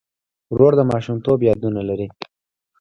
ورور 0.53 0.73
د 0.79 0.81
ماشومتوب 0.91 1.39
یادونه 1.49 1.81
لري. 1.89 2.07